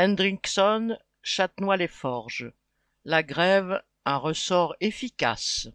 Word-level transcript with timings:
Hendrickson, 0.00 0.96
Châtenois-les-Forges. 1.24 2.52
La 3.04 3.24
grève, 3.24 3.82
un 4.04 4.16
ressort 4.16 4.76
efficace. 4.78 5.66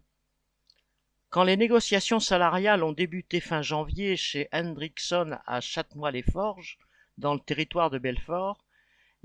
Quand 1.28 1.44
les 1.44 1.58
négociations 1.58 2.20
salariales 2.20 2.84
ont 2.84 2.92
débuté 2.92 3.40
fin 3.40 3.60
janvier 3.60 4.16
chez 4.16 4.48
Hendrickson 4.50 5.36
à 5.44 5.60
Châtenois-les-Forges, 5.60 6.78
dans 7.18 7.34
le 7.34 7.40
territoire 7.40 7.90
de 7.90 7.98
Belfort, 7.98 8.64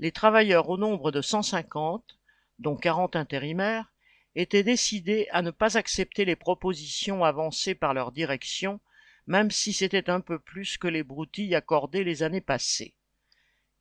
les 0.00 0.12
travailleurs 0.12 0.68
au 0.68 0.76
nombre 0.76 1.10
de 1.10 1.22
150, 1.22 2.18
dont 2.58 2.76
40 2.76 3.16
intérimaires, 3.16 3.90
étaient 4.34 4.64
décidés 4.64 5.28
à 5.30 5.40
ne 5.40 5.50
pas 5.50 5.78
accepter 5.78 6.26
les 6.26 6.36
propositions 6.36 7.24
avancées 7.24 7.74
par 7.74 7.94
leur 7.94 8.12
direction, 8.12 8.80
même 9.26 9.50
si 9.50 9.72
c'était 9.72 10.10
un 10.10 10.20
peu 10.20 10.38
plus 10.38 10.76
que 10.76 10.88
les 10.88 11.04
broutilles 11.04 11.54
accordées 11.54 12.04
les 12.04 12.22
années 12.22 12.42
passées. 12.42 12.94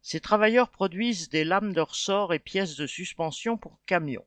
Ces 0.01 0.19
travailleurs 0.19 0.69
produisent 0.69 1.29
des 1.29 1.43
lames 1.43 1.73
de 1.73 1.81
ressort 1.81 2.33
et 2.33 2.39
pièces 2.39 2.75
de 2.75 2.87
suspension 2.87 3.57
pour 3.57 3.79
camions. 3.85 4.25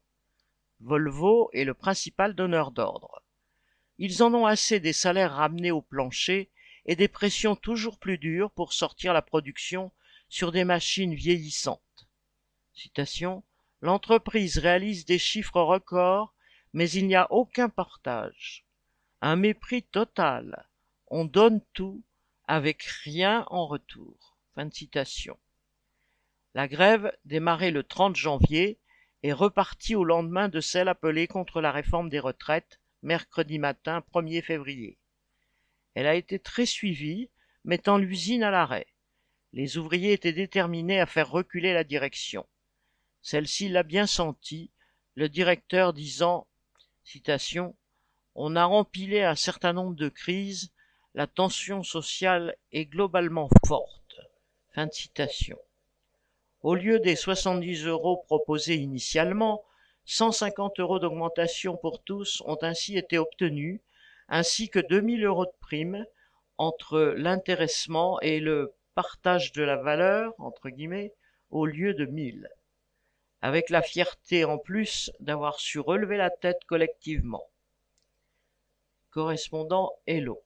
Volvo 0.80 1.50
est 1.52 1.64
le 1.64 1.74
principal 1.74 2.34
donneur 2.34 2.70
d'ordre. 2.70 3.22
Ils 3.98 4.22
en 4.22 4.34
ont 4.34 4.46
assez 4.46 4.80
des 4.80 4.92
salaires 4.92 5.34
ramenés 5.34 5.70
au 5.70 5.80
plancher 5.80 6.50
et 6.86 6.96
des 6.96 7.08
pressions 7.08 7.56
toujours 7.56 7.98
plus 7.98 8.18
dures 8.18 8.50
pour 8.50 8.72
sortir 8.72 9.12
la 9.12 9.22
production 9.22 9.92
sur 10.28 10.52
des 10.52 10.64
machines 10.64 11.14
vieillissantes. 11.14 12.08
L'entreprise 13.80 14.58
réalise 14.58 15.04
des 15.04 15.18
chiffres 15.18 15.60
records, 15.60 16.34
mais 16.72 16.90
il 16.90 17.06
n'y 17.06 17.16
a 17.16 17.30
aucun 17.30 17.68
partage. 17.68 18.64
Un 19.20 19.36
mépris 19.36 19.82
total. 19.82 20.68
On 21.08 21.24
donne 21.24 21.60
tout 21.72 22.02
avec 22.46 22.82
rien 22.82 23.46
en 23.50 23.66
retour. 23.66 24.36
La 26.54 26.68
grève, 26.68 27.16
démarrée 27.24 27.70
le 27.70 27.82
30 27.82 28.14
janvier, 28.14 28.78
est 29.22 29.32
repartie 29.32 29.94
au 29.94 30.04
lendemain 30.04 30.48
de 30.48 30.60
celle 30.60 30.88
appelée 30.88 31.26
contre 31.26 31.62
la 31.62 31.72
réforme 31.72 32.10
des 32.10 32.18
retraites, 32.18 32.78
mercredi 33.02 33.58
matin 33.58 34.04
1er 34.12 34.42
février. 34.42 34.98
Elle 35.94 36.06
a 36.06 36.14
été 36.14 36.38
très 36.38 36.66
suivie, 36.66 37.30
mettant 37.64 37.96
l'usine 37.96 38.42
à 38.42 38.50
l'arrêt. 38.50 38.86
Les 39.54 39.78
ouvriers 39.78 40.12
étaient 40.12 40.32
déterminés 40.32 41.00
à 41.00 41.06
faire 41.06 41.30
reculer 41.30 41.72
la 41.72 41.84
direction. 41.84 42.46
Celle-ci 43.22 43.68
l'a 43.68 43.82
bien 43.82 44.06
senti, 44.06 44.70
le 45.14 45.30
directeur 45.30 45.94
disant 45.94 46.46
On 48.34 48.56
a 48.56 48.64
rempilé 48.64 49.22
un 49.22 49.36
certain 49.36 49.72
nombre 49.72 49.94
de 49.94 50.08
crises, 50.08 50.70
la 51.14 51.26
tension 51.26 51.82
sociale 51.82 52.56
est 52.72 52.86
globalement 52.86 53.48
forte. 53.66 54.20
Fin 54.74 54.86
de 54.86 54.92
citation. 54.92 55.58
Au 56.62 56.76
lieu 56.76 57.00
des 57.00 57.16
70 57.16 57.86
euros 57.86 58.18
proposés 58.18 58.76
initialement, 58.76 59.64
150 60.04 60.78
euros 60.78 61.00
d'augmentation 61.00 61.76
pour 61.76 62.04
tous 62.04 62.40
ont 62.46 62.58
ainsi 62.62 62.96
été 62.96 63.18
obtenus, 63.18 63.80
ainsi 64.28 64.68
que 64.70 64.78
2000 64.78 65.24
euros 65.24 65.46
de 65.46 65.54
prime 65.60 66.06
entre 66.58 67.14
l'intéressement 67.16 68.20
et 68.20 68.38
le 68.38 68.74
partage 68.94 69.50
de 69.52 69.62
la 69.64 69.76
valeur, 69.76 70.34
entre 70.38 70.68
guillemets, 70.68 71.12
au 71.50 71.66
lieu 71.66 71.94
de 71.94 72.06
1000. 72.06 72.48
Avec 73.40 73.68
la 73.68 73.82
fierté 73.82 74.44
en 74.44 74.58
plus 74.58 75.10
d'avoir 75.18 75.58
su 75.58 75.80
relever 75.80 76.16
la 76.16 76.30
tête 76.30 76.64
collectivement. 76.66 77.50
Correspondant 79.10 79.92
Hello. 80.06 80.40